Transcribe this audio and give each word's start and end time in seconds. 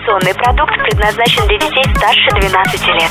Информационный 0.00 0.34
продукт 0.34 0.72
предназначен 0.84 1.46
для 1.46 1.58
детей 1.58 1.84
старше 1.94 2.30
12 2.48 2.86
лет. 2.88 3.10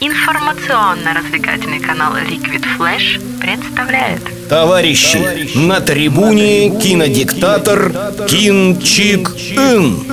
Информационно-развлекательный 0.00 1.80
канал 1.80 2.14
Liquid 2.14 2.64
Flash 2.78 3.20
представляет 3.40 4.20
Товарищи, 4.48 5.58
на 5.58 5.80
трибуне 5.80 6.70
кинодиктатор 6.80 7.90
Кин 8.28 8.80
Чик 8.80 9.30
Ин. 9.56 10.04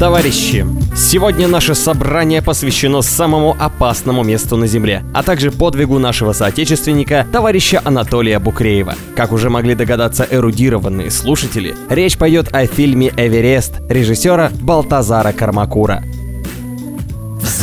Товарищи, 0.00 0.66
сегодня 0.96 1.46
наше 1.46 1.74
собрание 1.74 2.42
посвящено 2.42 3.02
самому 3.02 3.56
опасному 3.58 4.22
месту 4.22 4.56
на 4.56 4.66
Земле, 4.66 5.04
а 5.14 5.22
также 5.22 5.50
подвигу 5.52 5.98
нашего 5.98 6.32
соотечественника, 6.32 7.26
товарища 7.30 7.80
Анатолия 7.84 8.38
Букреева. 8.38 8.94
Как 9.14 9.32
уже 9.32 9.50
могли 9.50 9.74
догадаться 9.74 10.26
эрудированные 10.28 11.10
слушатели, 11.10 11.76
речь 11.90 12.16
пойдет 12.16 12.54
о 12.54 12.66
фильме 12.66 13.12
«Эверест» 13.16 13.74
режиссера 13.88 14.50
Балтазара 14.62 15.32
Кармакура. 15.32 16.02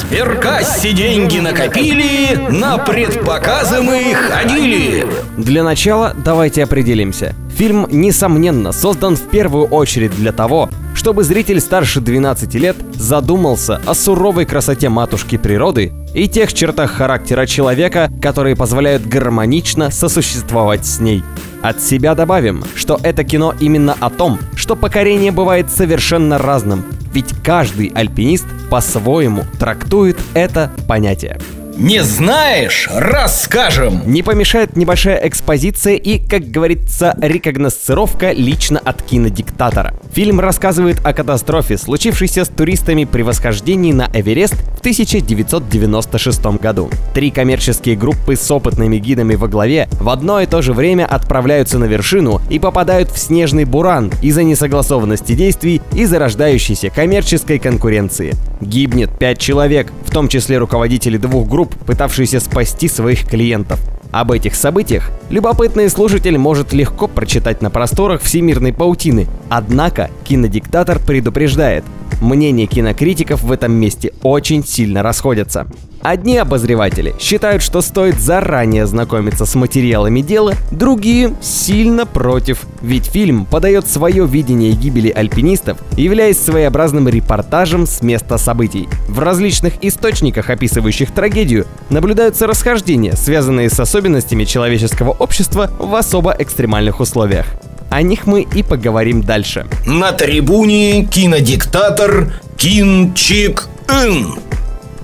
Сберкассе 0.07 0.91
деньги 0.93 1.39
накопили, 1.39 2.35
на 2.49 2.77
предпоказы 2.77 3.81
мы 3.81 4.13
ходили. 4.13 5.05
Для 5.38 5.63
начала 5.63 6.13
давайте 6.23 6.63
определимся. 6.63 7.34
Фильм, 7.55 7.88
несомненно, 7.89 8.71
создан 8.73 9.16
в 9.16 9.21
первую 9.29 9.66
очередь 9.66 10.16
для 10.16 10.31
того, 10.31 10.70
чтобы 10.93 11.23
зритель 11.23 11.59
старше 11.59 12.02
12 12.02 12.53
лет 12.55 12.76
задумался 12.93 13.81
о 13.85 13.93
суровой 13.93 14.45
красоте 14.45 14.89
матушки 14.89 15.38
природы 15.38 15.93
и 16.13 16.27
тех 16.27 16.54
чертах 16.54 16.91
характера 16.91 17.45
человека, 17.45 18.12
которые 18.21 18.55
позволяют 18.55 19.07
гармонично 19.07 19.90
сосуществовать 19.90 20.85
с 20.85 20.99
ней. 20.99 21.23
От 21.62 21.81
себя 21.81 22.13
добавим, 22.13 22.65
что 22.76 22.99
это 23.04 23.23
кино 23.23 23.55
именно 23.59 23.95
о 23.99 24.09
том, 24.09 24.38
что 24.55 24.76
покорение 24.76 25.31
бывает 25.31 25.71
совершенно 25.71 26.38
разным, 26.38 26.84
ведь 27.13 27.34
каждый 27.44 27.91
альпинист 27.94 28.45
по-своему 28.70 29.45
трактует 29.59 30.18
это 30.34 30.71
понятие. 30.88 31.40
Не 31.76 32.04
знаешь? 32.04 32.88
Расскажем! 32.93 34.04
Не 34.05 34.21
помешает 34.21 34.77
небольшая 34.77 35.27
экспозиция 35.27 35.96
и, 35.96 36.20
как 36.20 36.43
говорится, 36.52 37.18
рекогносцировка 37.20 38.32
лично 38.32 38.77
от 38.77 39.02
кинодиктатора. 39.02 39.96
Фильм 40.12 40.40
рассказывает 40.40 41.04
о 41.04 41.13
катастрофе, 41.13 41.79
случившейся 41.79 42.46
с 42.46 42.49
туристами 42.49 43.05
при 43.05 43.24
восхождении 43.24 43.91
на 43.91 44.07
Эверест 44.13 44.54
в 44.54 44.79
1996 44.82 46.46
году. 46.62 46.91
Три 47.16 47.32
коммерческие 47.32 47.96
группы 47.96 48.35
с 48.35 48.51
опытными 48.51 48.98
гидами 48.98 49.34
во 49.34 49.48
главе 49.48 49.90
в 49.94 50.10
одно 50.10 50.41
и 50.41 50.46
то 50.46 50.62
же 50.62 50.74
время 50.74 51.07
отправляются 51.07 51.79
на 51.79 51.85
вершину 51.85 52.40
и 52.51 52.60
попадают 52.60 53.10
в 53.10 53.18
снежный 53.18 53.66
буран 53.66 54.12
из-за 54.21 54.44
несогласованности 54.44 55.34
действий 55.34 55.82
и 55.94 56.05
зарождающейся 56.05 56.91
коммерческой 56.91 57.57
конкуренции. 57.57 58.35
Гибнет 58.62 59.18
пять 59.18 59.40
человек, 59.40 59.91
в 60.05 60.12
том 60.12 60.27
числе 60.27 60.60
руководители 60.60 61.18
двух 61.18 61.48
групп 61.48 61.63
групп, 61.64 61.76
пытавшиеся 61.86 62.40
спасти 62.40 62.90
своих 62.90 63.28
клиентов. 63.28 63.80
Об 64.14 64.31
этих 64.31 64.53
событиях 64.53 65.09
любопытный 65.31 65.90
слушатель 65.90 66.38
может 66.38 66.72
легко 66.72 67.08
прочитать 67.08 67.64
на 67.64 67.72
просторах 67.72 68.22
всемирной 68.22 68.72
паутины. 68.72 69.28
Однако 69.50 70.12
кинодиктатор 70.24 71.00
предупреждает, 71.00 71.84
мнения 72.22 72.68
кинокритиков 72.68 73.41
в 73.41 73.52
этом 73.52 73.74
месте 73.74 74.14
очень 74.22 74.64
сильно 74.64 75.02
расходятся. 75.02 75.66
Одни 76.03 76.38
обозреватели 76.38 77.16
считают, 77.18 77.64
что 77.64 77.80
стоит 77.80 78.19
заранее 78.19 78.86
знакомиться 78.86 79.46
с 79.46 79.56
материалами 79.56 80.19
дела, 80.19 80.53
другие 80.69 81.34
сильно 81.41 82.06
против, 82.06 82.64
ведь 82.81 83.06
фильм 83.06 83.46
подает 83.46 83.88
свое 83.88 84.28
видение 84.28 84.74
гибели 84.74 85.09
альпинистов, 85.09 85.78
являясь 85.96 86.38
своеобразным 86.40 87.08
репортажем 87.08 87.88
с 87.88 88.02
места 88.02 88.38
событий. 88.38 88.90
В 89.08 89.19
различных 89.19 89.81
источниках, 89.81 90.50
описывающих 90.50 91.12
трагедию, 91.12 91.66
наблюдаются 91.90 92.47
расхождения, 92.47 93.14
связанные 93.14 93.69
с 93.69 93.79
особенностями 93.79 94.03
человеческого 94.46 95.12
общества 95.12 95.69
в 95.78 95.94
особо 95.96 96.36
экстремальных 96.38 97.00
условиях. 97.00 97.46
О 97.90 98.02
них 98.02 98.25
мы 98.25 98.41
и 98.41 98.64
поговорим 98.64 99.22
дальше. 99.22 99.68
На 99.86 100.12
трибуне 100.12 101.06
кинодиктатор 101.06 102.34
Кин 102.58 103.14
Чик 103.14 103.68
Ин. 103.88 104.53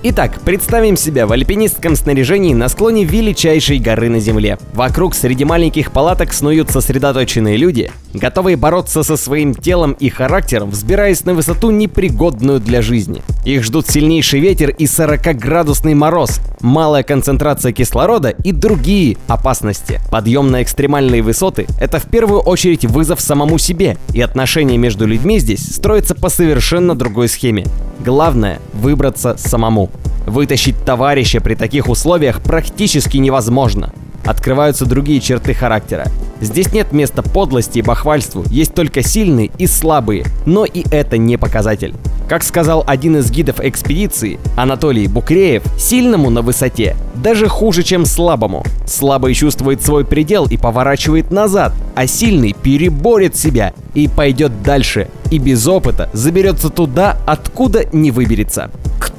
Итак, 0.02 0.40
представим 0.46 0.96
себя 0.96 1.26
в 1.26 1.32
альпинистском 1.32 1.94
снаряжении 1.94 2.54
на 2.54 2.70
склоне 2.70 3.04
величайшей 3.04 3.78
горы 3.78 4.08
на 4.08 4.18
Земле. 4.18 4.58
Вокруг 4.72 5.14
среди 5.14 5.44
маленьких 5.44 5.92
палаток 5.92 6.32
снуют 6.32 6.70
сосредоточенные 6.70 7.58
люди, 7.58 7.92
готовые 8.14 8.56
бороться 8.56 9.02
со 9.02 9.18
своим 9.18 9.54
телом 9.54 9.92
и 9.92 10.08
характером, 10.08 10.70
взбираясь 10.70 11.26
на 11.26 11.34
высоту, 11.34 11.70
непригодную 11.70 12.60
для 12.60 12.80
жизни. 12.80 13.20
Их 13.44 13.62
ждут 13.62 13.88
сильнейший 13.88 14.40
ветер 14.40 14.70
и 14.70 14.86
40-градусный 14.86 15.94
мороз, 15.94 16.40
малая 16.62 17.02
концентрация 17.02 17.72
кислорода 17.72 18.30
и 18.30 18.52
другие 18.52 19.18
опасности. 19.26 20.00
Подъем 20.10 20.50
на 20.50 20.62
экстремальные 20.62 21.20
высоты– 21.20 21.66
это 21.78 21.98
в 21.98 22.04
первую 22.04 22.40
очередь 22.40 22.86
вызов 22.86 23.20
самому 23.20 23.58
себе, 23.58 23.98
и 24.14 24.22
отношения 24.22 24.78
между 24.78 25.06
людьми 25.06 25.38
здесь 25.38 25.74
строятся 25.74 26.14
по 26.14 26.30
совершенно 26.30 26.94
другой 26.94 27.28
схеме. 27.28 27.66
Главное– 28.02 28.60
выбраться 28.72 29.36
самому. 29.36 29.89
Вытащить 30.30 30.84
товарища 30.84 31.40
при 31.40 31.56
таких 31.56 31.88
условиях 31.88 32.40
практически 32.40 33.16
невозможно. 33.16 33.92
Открываются 34.24 34.86
другие 34.86 35.20
черты 35.20 35.54
характера. 35.54 36.06
Здесь 36.40 36.72
нет 36.72 36.92
места 36.92 37.22
подлости 37.22 37.80
и 37.80 37.82
бахвальству, 37.82 38.44
есть 38.48 38.72
только 38.72 39.02
сильные 39.02 39.50
и 39.58 39.66
слабые, 39.66 40.24
но 40.46 40.64
и 40.64 40.84
это 40.92 41.18
не 41.18 41.36
показатель. 41.36 41.94
Как 42.28 42.44
сказал 42.44 42.84
один 42.86 43.16
из 43.16 43.28
гидов 43.28 43.56
экспедиции, 43.60 44.38
Анатолий 44.56 45.08
Букреев, 45.08 45.64
сильному 45.76 46.30
на 46.30 46.42
высоте 46.42 46.94
даже 47.16 47.48
хуже, 47.48 47.82
чем 47.82 48.06
слабому. 48.06 48.64
Слабый 48.86 49.34
чувствует 49.34 49.82
свой 49.82 50.04
предел 50.04 50.46
и 50.46 50.56
поворачивает 50.56 51.32
назад, 51.32 51.72
а 51.96 52.06
сильный 52.06 52.52
переборет 52.52 53.34
себя 53.34 53.74
и 53.94 54.06
пойдет 54.06 54.62
дальше, 54.62 55.08
и 55.32 55.38
без 55.38 55.66
опыта 55.66 56.08
заберется 56.12 56.70
туда, 56.70 57.16
откуда 57.26 57.84
не 57.92 58.12
выберется. 58.12 58.70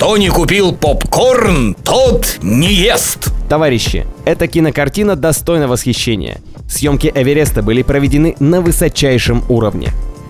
Кто 0.02 0.18
не 0.18 0.30
купил 0.30 0.74
попкорн, 0.74 1.76
тот 1.76 2.40
не 2.42 2.74
ест. 2.74 3.32
Товарищи, 3.48 4.08
эта 4.26 4.48
кинокартина 4.48 5.16
достойна 5.16 5.68
восхищения. 5.68 6.40
Съемки 6.68 7.12
Эвереста 7.14 7.62
были 7.62 7.84
проведены 7.84 8.36
на 8.40 8.62
высочайшем 8.62 9.44
уровне. 9.48 9.90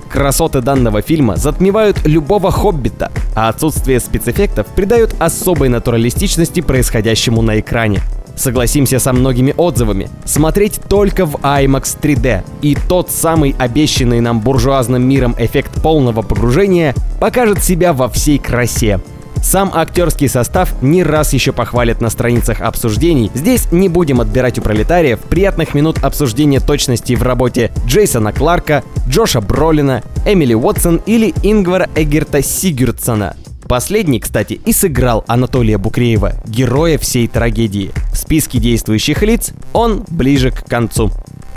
Красоты 0.10 0.60
данного 0.60 1.02
фильма 1.02 1.38
затмевают 1.38 2.06
любого 2.06 2.52
хоббита, 2.52 3.14
а 3.34 3.48
отсутствие 3.48 4.02
спецэффектов 4.02 4.68
придает 4.76 5.16
особой 5.20 5.70
натуралистичности 5.70 6.60
происходящему 6.60 7.42
на 7.42 7.62
экране. 7.62 8.02
Согласимся 8.36 9.00
со 9.00 9.14
многими 9.14 9.54
отзывами. 9.56 10.10
Смотреть 10.26 10.82
только 10.90 11.26
в 11.26 11.36
IMAX 11.36 11.98
3D 11.98 12.44
и 12.62 12.76
тот 12.90 13.10
самый 13.10 13.56
обещанный 13.58 14.20
нам 14.20 14.42
буржуазным 14.42 15.08
миром 15.08 15.34
эффект 15.40 15.82
полного 15.82 16.24
погружения 16.24 16.94
покажет 17.22 17.64
себя 17.64 17.94
во 17.94 18.10
всей 18.10 18.38
красе. 18.38 19.00
Сам 19.42 19.72
актерский 19.74 20.30
состав 20.30 20.82
не 20.82 21.04
раз 21.04 21.34
еще 21.34 21.52
похвалят 21.52 22.00
на 22.02 22.10
страницах 22.10 22.62
обсуждений. 22.62 23.32
Здесь 23.34 23.72
не 23.72 23.90
будем 23.90 24.22
отбирать 24.22 24.60
у 24.60 24.62
пролетариев 24.62 25.20
приятных 25.20 25.74
минут 25.74 26.04
обсуждения 26.04 26.60
точности 26.60 27.14
в 27.14 27.24
работе 27.24 27.72
Джейсона 27.86 28.32
Кларка, 28.32 28.84
Джоша 29.10 29.42
Бролина, 29.42 30.04
Эмили 30.26 30.54
Уотсон 30.54 31.02
или 31.06 31.34
Ингвара 31.44 31.90
Эгерта 31.96 32.42
Сигюрдсона. 32.42 33.36
Последний, 33.68 34.20
кстати, 34.20 34.60
и 34.66 34.74
сыграл 34.74 35.24
Анатолия 35.28 35.78
Букреева, 35.78 36.34
героя 36.46 36.98
всей 36.98 37.28
трагедии. 37.28 37.92
В 38.12 38.18
списке 38.18 38.60
действующих 38.60 39.22
лиц 39.24 39.54
он 39.72 40.04
ближе 40.10 40.52
к 40.52 40.66
концу. 40.66 41.10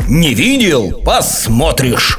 Не 0.08 0.32
видел? 0.32 1.00
Посмотришь. 1.04 2.18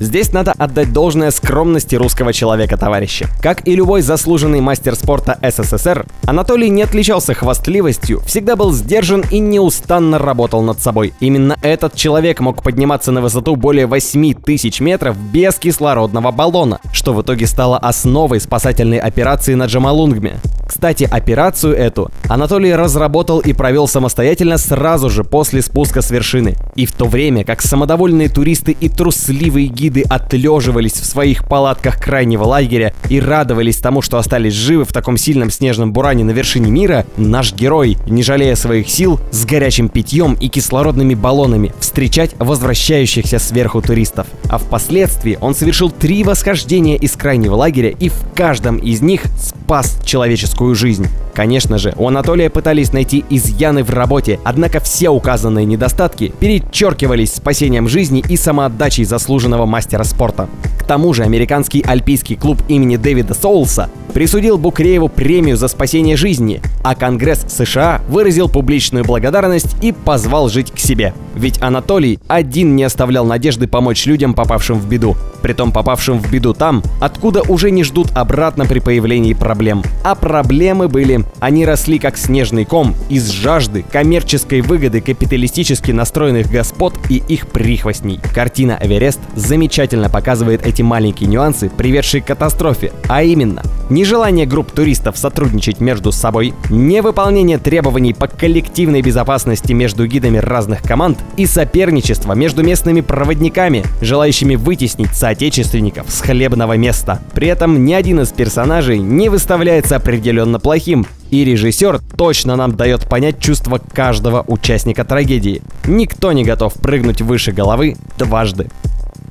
Здесь 0.00 0.32
надо 0.32 0.52
отдать 0.56 0.92
должное 0.92 1.32
скромности 1.32 1.96
русского 1.96 2.32
человека, 2.32 2.76
товарищи. 2.76 3.26
Как 3.42 3.66
и 3.66 3.74
любой 3.74 4.02
заслуженный 4.02 4.60
мастер 4.60 4.94
спорта 4.94 5.36
СССР, 5.42 6.06
Анатолий 6.24 6.70
не 6.70 6.82
отличался 6.82 7.34
хвастливостью, 7.34 8.20
всегда 8.24 8.54
был 8.54 8.72
сдержан 8.72 9.24
и 9.28 9.40
неустанно 9.40 10.18
работал 10.18 10.62
над 10.62 10.80
собой. 10.80 11.14
Именно 11.18 11.56
этот 11.62 11.96
человек 11.96 12.38
мог 12.38 12.62
подниматься 12.62 13.10
на 13.10 13.20
высоту 13.20 13.56
более 13.56 13.86
8 13.86 14.34
тысяч 14.34 14.78
метров 14.78 15.16
без 15.32 15.56
кислородного 15.56 16.30
баллона, 16.30 16.78
что 16.92 17.12
в 17.12 17.22
итоге 17.22 17.48
стало 17.48 17.76
основой 17.76 18.40
спасательной 18.40 18.98
операции 18.98 19.54
на 19.54 19.64
Джамалунгме. 19.64 20.36
Кстати, 20.68 21.08
операцию 21.10 21.74
эту 21.74 22.10
Анатолий 22.28 22.74
разработал 22.74 23.40
и 23.40 23.52
провел 23.52 23.88
самостоятельно 23.88 24.58
сразу 24.58 25.10
же 25.10 25.24
после 25.24 25.62
спуска 25.62 26.02
с 26.02 26.10
вершины. 26.10 26.56
И 26.76 26.86
в 26.86 26.92
то 26.92 27.06
время, 27.06 27.42
как 27.42 27.62
самодовольные 27.62 28.28
туристы 28.28 28.76
и 28.78 28.88
трусливые 28.88 29.66
гиды 29.66 29.87
гиды 29.88 30.02
отлеживались 30.02 30.92
в 30.92 31.06
своих 31.06 31.48
палатках 31.48 31.98
крайнего 31.98 32.44
лагеря 32.44 32.92
и 33.08 33.20
радовались 33.20 33.78
тому, 33.78 34.02
что 34.02 34.18
остались 34.18 34.52
живы 34.52 34.84
в 34.84 34.92
таком 34.92 35.16
сильном 35.16 35.50
снежном 35.50 35.92
буране 35.92 36.24
на 36.24 36.32
вершине 36.32 36.70
мира, 36.70 37.06
наш 37.16 37.54
герой, 37.54 37.96
не 38.06 38.22
жалея 38.22 38.54
своих 38.54 38.88
сил, 38.90 39.18
с 39.32 39.46
горячим 39.46 39.88
питьем 39.88 40.34
и 40.34 40.48
кислородными 40.48 41.14
баллонами 41.14 41.72
встречать 41.80 42.34
возвращающихся 42.38 43.38
сверху 43.38 43.80
туристов. 43.80 44.26
А 44.48 44.58
впоследствии 44.58 45.38
он 45.40 45.54
совершил 45.54 45.90
три 45.90 46.22
восхождения 46.22 46.96
из 46.96 47.12
крайнего 47.12 47.54
лагеря 47.54 47.90
и 47.90 48.10
в 48.10 48.18
каждом 48.34 48.76
из 48.76 49.00
них 49.00 49.22
спас 49.40 49.98
человеческую 50.04 50.74
жизнь. 50.74 51.06
Конечно 51.38 51.78
же, 51.78 51.94
у 51.96 52.08
Анатолия 52.08 52.50
пытались 52.50 52.92
найти 52.92 53.24
изъяны 53.30 53.84
в 53.84 53.90
работе, 53.90 54.40
однако 54.42 54.80
все 54.80 55.08
указанные 55.08 55.66
недостатки 55.66 56.34
перечеркивались 56.40 57.34
спасением 57.34 57.88
жизни 57.88 58.24
и 58.28 58.36
самоотдачей 58.36 59.04
заслуженного 59.04 59.64
мастера 59.64 60.02
спорта. 60.02 60.48
К 60.80 60.82
тому 60.82 61.14
же 61.14 61.22
американский 61.22 61.84
альпийский 61.86 62.34
клуб 62.34 62.60
имени 62.66 62.96
Дэвида 62.96 63.34
Соулса 63.34 63.88
присудил 64.12 64.58
Букрееву 64.58 65.08
премию 65.08 65.56
за 65.56 65.68
спасение 65.68 66.16
жизни, 66.16 66.60
а 66.82 66.94
Конгресс 66.94 67.46
США 67.48 68.00
выразил 68.08 68.48
публичную 68.48 69.04
благодарность 69.04 69.76
и 69.82 69.92
позвал 69.92 70.48
жить 70.48 70.70
к 70.72 70.78
себе. 70.78 71.14
Ведь 71.34 71.60
Анатолий 71.62 72.18
один 72.26 72.76
не 72.76 72.84
оставлял 72.84 73.24
надежды 73.24 73.68
помочь 73.68 74.06
людям, 74.06 74.34
попавшим 74.34 74.78
в 74.78 74.88
беду. 74.88 75.16
Притом 75.42 75.70
попавшим 75.70 76.18
в 76.18 76.30
беду 76.30 76.52
там, 76.52 76.82
откуда 77.00 77.42
уже 77.42 77.70
не 77.70 77.84
ждут 77.84 78.08
обратно 78.14 78.66
при 78.66 78.80
появлении 78.80 79.34
проблем. 79.34 79.82
А 80.02 80.14
проблемы 80.14 80.88
были. 80.88 81.24
Они 81.40 81.64
росли 81.64 81.98
как 81.98 82.16
снежный 82.16 82.64
ком 82.64 82.94
из 83.08 83.28
жажды, 83.30 83.84
коммерческой 83.90 84.62
выгоды 84.62 85.00
капиталистически 85.00 85.92
настроенных 85.92 86.50
господ 86.50 86.94
и 87.08 87.22
их 87.28 87.46
прихвостней. 87.48 88.20
Картина 88.34 88.78
«Эверест» 88.80 89.20
замечательно 89.36 90.08
показывает 90.08 90.66
эти 90.66 90.82
маленькие 90.82 91.28
нюансы, 91.28 91.70
приведшие 91.70 92.22
к 92.22 92.26
катастрофе, 92.26 92.92
а 93.08 93.22
именно 93.22 93.62
нежелание 93.90 94.46
групп 94.46 94.72
туристов 94.72 95.18
сотрудничать 95.18 95.80
между 95.80 96.12
собой, 96.12 96.54
невыполнение 96.70 97.58
требований 97.58 98.12
по 98.12 98.26
коллективной 98.26 99.02
безопасности 99.02 99.72
между 99.72 100.06
гидами 100.06 100.38
разных 100.38 100.82
команд 100.82 101.18
и 101.36 101.46
соперничество 101.46 102.32
между 102.32 102.62
местными 102.62 103.00
проводниками, 103.00 103.84
желающими 104.00 104.56
вытеснить 104.56 105.14
соотечественников 105.14 106.10
с 106.10 106.20
хлебного 106.20 106.76
места. 106.76 107.20
При 107.34 107.48
этом 107.48 107.84
ни 107.84 107.92
один 107.92 108.20
из 108.20 108.28
персонажей 108.28 108.98
не 108.98 109.28
выставляется 109.28 109.96
определенно 109.96 110.58
плохим, 110.58 111.06
и 111.30 111.44
режиссер 111.44 112.00
точно 112.16 112.56
нам 112.56 112.76
дает 112.76 113.08
понять 113.08 113.38
чувство 113.38 113.80
каждого 113.92 114.44
участника 114.46 115.04
трагедии. 115.04 115.62
Никто 115.84 116.32
не 116.32 116.44
готов 116.44 116.74
прыгнуть 116.74 117.20
выше 117.20 117.52
головы 117.52 117.96
дважды. 118.18 118.68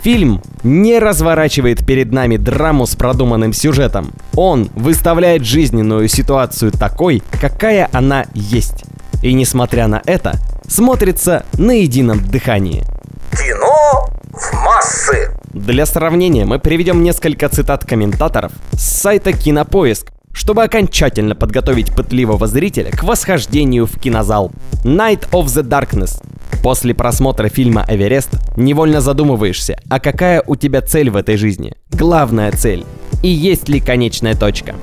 Фильм 0.01 0.41
не 0.63 0.99
разворачивает 0.99 1.85
перед 1.85 2.11
нами 2.11 2.37
драму 2.37 2.85
с 2.85 2.95
продуманным 2.95 3.53
сюжетом. 3.53 4.13
Он 4.35 4.69
выставляет 4.75 5.43
жизненную 5.43 6.07
ситуацию 6.07 6.71
такой, 6.71 7.23
какая 7.41 7.89
она 7.91 8.25
есть. 8.33 8.85
И 9.23 9.33
несмотря 9.33 9.87
на 9.87 10.01
это, 10.05 10.35
смотрится 10.67 11.45
на 11.57 11.71
едином 11.71 12.23
дыхании. 12.23 12.83
Кино 13.31 14.09
в 14.31 14.53
массы. 14.63 15.31
Для 15.53 15.85
сравнения 15.85 16.45
мы 16.45 16.59
приведем 16.59 17.03
несколько 17.03 17.49
цитат 17.49 17.83
комментаторов 17.83 18.51
с 18.73 18.81
сайта 18.81 19.33
Кинопоиск, 19.33 20.11
чтобы 20.47 20.63
окончательно 20.63 21.35
подготовить 21.35 21.93
пытливого 21.93 22.47
зрителя 22.47 22.89
к 22.89 23.03
восхождению 23.03 23.85
в 23.85 23.99
кинозал. 23.99 24.49
Night 24.85 25.29
of 25.31 25.47
the 25.47 25.61
Darkness. 25.61 26.23
После 26.63 26.93
просмотра 26.93 27.49
фильма 27.49 27.85
«Эверест» 27.85 28.29
невольно 28.55 29.01
задумываешься, 29.01 29.77
а 29.89 29.99
какая 29.99 30.41
у 30.47 30.55
тебя 30.55 30.81
цель 30.81 31.09
в 31.09 31.17
этой 31.17 31.35
жизни? 31.35 31.73
Главная 31.91 32.53
цель. 32.53 32.85
И 33.23 33.27
есть 33.27 33.67
ли 33.67 33.81
конечная 33.81 34.35
точка? 34.35 34.75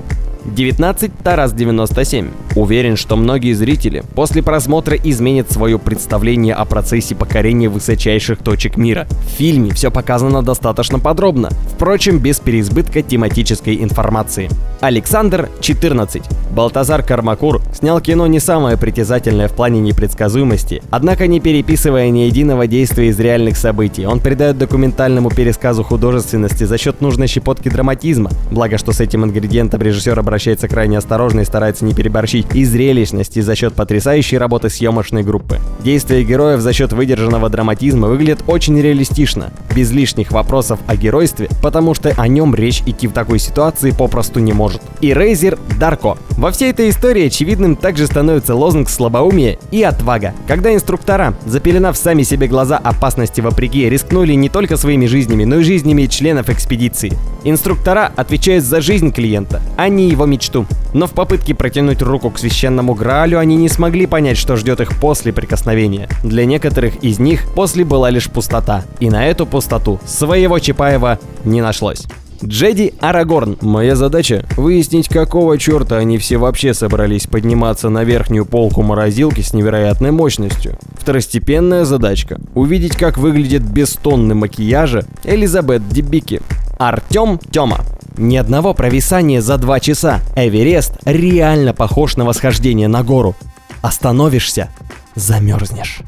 19 0.45 1.11
Тарас 1.23 1.53
97. 1.53 2.29
Уверен, 2.55 2.95
что 2.95 3.15
многие 3.15 3.53
зрители 3.53 4.03
после 4.13 4.43
просмотра 4.43 4.95
изменят 4.95 5.51
свое 5.51 5.79
представление 5.79 6.53
о 6.53 6.65
процессе 6.65 7.15
покорения 7.15 7.69
высочайших 7.69 8.39
точек 8.39 8.77
мира. 8.77 9.07
В 9.09 9.37
фильме 9.37 9.71
все 9.71 9.89
показано 9.89 10.43
достаточно 10.43 10.99
подробно, 10.99 11.49
впрочем, 11.73 12.19
без 12.19 12.39
переизбытка 12.39 13.01
тематической 13.01 13.81
информации. 13.81 14.49
Александр 14.85 15.49
14. 15.61 16.21
Балтазар 16.51 17.01
Кармакур 17.01 17.59
снял 17.73 17.99
кино 17.99 18.27
не 18.27 18.39
самое 18.39 18.77
притязательное 18.77 19.47
в 19.47 19.53
плане 19.53 19.81
непредсказуемости, 19.81 20.83
однако 20.91 21.25
не 21.25 21.39
переписывая 21.39 22.11
ни 22.11 22.19
единого 22.19 22.67
действия 22.67 23.07
из 23.07 23.19
реальных 23.19 23.57
событий. 23.57 24.05
Он 24.05 24.19
придает 24.19 24.59
документальному 24.59 25.31
пересказу 25.31 25.83
художественности 25.83 26.65
за 26.65 26.77
счет 26.77 27.01
нужной 27.01 27.25
щепотки 27.27 27.67
драматизма, 27.67 28.29
благо 28.51 28.77
что 28.77 28.91
с 28.91 29.01
этим 29.01 29.25
ингредиентом 29.25 29.81
режиссер 29.81 30.17
обращается 30.19 30.67
крайне 30.67 30.99
осторожно 30.99 31.41
и 31.41 31.45
старается 31.45 31.83
не 31.83 31.95
переборщить, 31.95 32.53
и 32.53 32.63
зрелищности 32.63 33.39
за 33.39 33.55
счет 33.55 33.73
потрясающей 33.73 34.37
работы 34.37 34.69
съемочной 34.69 35.23
группы. 35.23 35.59
Действия 35.83 36.23
героев 36.23 36.61
за 36.61 36.73
счет 36.73 36.93
выдержанного 36.93 37.49
драматизма 37.49 38.07
выглядят 38.07 38.43
очень 38.45 38.79
реалистично, 38.79 39.51
без 39.75 39.91
лишних 39.91 40.31
вопросов 40.31 40.79
о 40.85 40.95
геройстве, 40.95 41.49
потому 41.63 41.95
что 41.95 42.13
о 42.15 42.27
нем 42.27 42.53
речь 42.53 42.83
идти 42.85 43.07
в 43.07 43.13
такой 43.13 43.39
ситуации 43.39 43.89
попросту 43.89 44.39
не 44.39 44.53
может. 44.53 44.74
И 45.01 45.13
Рейзер 45.13 45.57
Дарко. 45.79 46.17
Во 46.37 46.51
всей 46.51 46.71
этой 46.71 46.89
истории 46.89 47.27
очевидным 47.27 47.75
также 47.75 48.07
становится 48.07 48.55
лозунг 48.55 48.89
слабоумия 48.89 49.57
и 49.71 49.83
отвага, 49.83 50.33
когда 50.47 50.73
инструктора, 50.73 51.33
запеленав 51.45 51.97
сами 51.97 52.23
себе 52.23 52.47
глаза 52.47 52.77
опасности 52.77 53.41
вопреки, 53.41 53.89
рискнули 53.89 54.33
не 54.33 54.49
только 54.49 54.77
своими 54.77 55.05
жизнями, 55.05 55.43
но 55.45 55.57
и 55.57 55.63
жизнями 55.63 56.05
членов 56.07 56.49
экспедиции. 56.49 57.13
Инструктора 57.43 58.11
отвечают 58.15 58.65
за 58.65 58.81
жизнь 58.81 59.11
клиента, 59.11 59.61
а 59.77 59.87
не 59.87 60.09
его 60.09 60.25
мечту. 60.25 60.65
Но 60.93 61.07
в 61.07 61.11
попытке 61.11 61.53
протянуть 61.53 62.01
руку 62.01 62.29
к 62.31 62.39
священному 62.39 62.95
Граалю 62.95 63.37
они 63.37 63.55
не 63.55 63.69
смогли 63.69 64.07
понять, 64.07 64.37
что 64.37 64.55
ждет 64.55 64.81
их 64.81 64.99
после 64.99 65.31
прикосновения. 65.31 66.09
Для 66.23 66.45
некоторых 66.45 66.95
из 67.03 67.19
них 67.19 67.45
после 67.53 67.85
была 67.85 68.09
лишь 68.09 68.29
пустота. 68.29 68.83
И 68.99 69.09
на 69.09 69.27
эту 69.27 69.45
пустоту 69.45 69.99
своего 70.05 70.57
Чапаева 70.59 71.19
не 71.43 71.61
нашлось. 71.61 72.05
Джеди 72.43 72.93
Арагорн. 72.99 73.57
Моя 73.61 73.95
задача— 73.95 74.45
выяснить, 74.57 75.07
какого 75.07 75.57
черта 75.57 75.97
они 75.97 76.17
все 76.17 76.37
вообще 76.37 76.73
собрались 76.73 77.27
подниматься 77.27 77.89
на 77.89 78.03
верхнюю 78.03 78.45
полку 78.45 78.81
морозилки 78.81 79.41
с 79.41 79.53
невероятной 79.53 80.11
мощностью. 80.11 80.77
Второстепенная 80.99 81.85
задачка— 81.85 82.39
увидеть, 82.55 82.95
как 82.95 83.17
выглядит 83.17 83.63
без 83.63 83.93
тонны 83.93 84.35
макияжа 84.35 85.05
Элизабет 85.23 85.87
Дебики. 85.89 86.41
Артем 86.77 87.39
Тёма. 87.51 87.81
Ни 88.17 88.37
одного 88.37 88.73
провисания 88.73 89.41
за 89.41 89.57
два 89.57 89.79
часа. 89.79 90.19
Эверест 90.35 90.93
реально 91.05 91.73
похож 91.73 92.17
на 92.17 92.25
восхождение 92.25 92.87
на 92.87 93.03
гору. 93.03 93.35
Остановишься— 93.81 94.69
замерзнешь. 95.15 96.01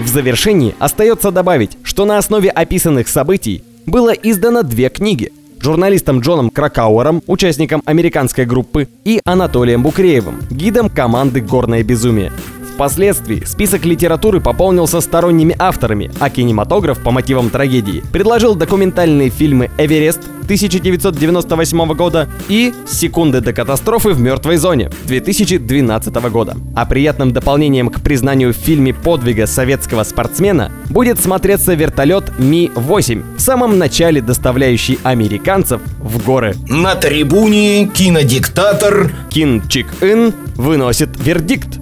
В 0.00 0.08
завершении 0.08 0.74
остается 0.78 1.30
добавить, 1.30 1.78
что 1.82 2.04
на 2.04 2.18
основе 2.18 2.50
описанных 2.50 3.08
событий 3.08 3.62
было 3.86 4.10
издано 4.10 4.62
две 4.62 4.88
книги. 4.88 5.32
Журналистом 5.60 6.20
Джоном 6.20 6.50
Кракауэром, 6.50 7.22
участником 7.26 7.82
американской 7.86 8.44
группы, 8.44 8.88
и 9.04 9.20
Анатолием 9.24 9.82
Букреевым, 9.82 10.40
гидом 10.50 10.90
команды 10.90 11.40
«Горное 11.40 11.82
безумие». 11.82 12.32
Впоследствии 12.74 13.44
список 13.44 13.84
литературы 13.84 14.40
пополнился 14.40 15.00
сторонними 15.00 15.54
авторами, 15.58 16.10
а 16.18 16.28
кинематограф 16.28 17.00
по 17.02 17.12
мотивам 17.12 17.48
трагедии 17.48 18.02
предложил 18.12 18.56
документальные 18.56 19.30
фильмы 19.30 19.70
«Эверест» 19.78 20.20
1998 20.44 21.94
года 21.94 22.28
и 22.48 22.72
«Секунды 22.86 23.40
до 23.40 23.52
катастрофы 23.52 24.10
в 24.10 24.20
мертвой 24.20 24.56
зоне» 24.56 24.90
2012 25.06 26.14
года. 26.30 26.56
А 26.74 26.86
приятным 26.86 27.32
дополнением 27.32 27.88
к 27.88 28.00
признанию 28.00 28.52
в 28.52 28.56
фильме 28.56 28.94
подвига 28.94 29.46
советского 29.46 30.04
спортсмена 30.04 30.70
будет 30.90 31.20
смотреться 31.20 31.74
вертолет 31.74 32.32
Ми-8, 32.38 33.36
в 33.36 33.40
самом 33.40 33.78
начале 33.78 34.20
доставляющий 34.20 34.98
американцев 35.02 35.80
в 35.98 36.24
горы. 36.24 36.54
На 36.68 36.94
трибуне 36.94 37.86
кинодиктатор 37.86 39.10
Кин 39.30 39.66
Чик 39.68 39.86
Ин 40.00 40.32
выносит 40.56 41.10
вердикт. 41.18 41.78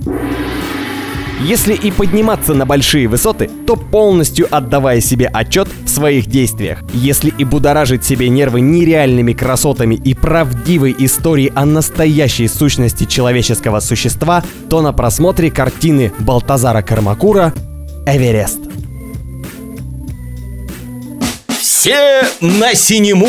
Если 1.44 1.74
и 1.74 1.90
подниматься 1.90 2.54
на 2.54 2.66
большие 2.66 3.08
высоты, 3.08 3.50
то 3.66 3.76
полностью 3.76 4.46
отдавая 4.50 5.00
себе 5.00 5.26
отчет 5.26 5.68
в 5.84 5.88
своих 5.88 6.26
действиях. 6.26 6.82
Если 6.92 7.32
и 7.36 7.44
будоражить 7.44 8.04
себе 8.04 8.28
нервы 8.28 8.60
нереальными 8.60 9.32
красотами 9.32 9.94
и 9.96 10.14
правдивой 10.14 10.94
историей 10.98 11.52
о 11.54 11.64
настоящей 11.64 12.48
сущности 12.48 13.04
человеческого 13.04 13.80
существа, 13.80 14.42
то 14.70 14.82
на 14.82 14.92
просмотре 14.92 15.50
картины 15.50 16.12
Балтазара 16.18 16.82
Кармакура 16.82 17.52
«Эверест». 18.06 18.60
все 21.82 22.22
на 22.40 22.74
синему. 22.74 23.28